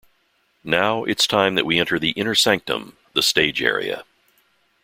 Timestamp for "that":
1.53-1.63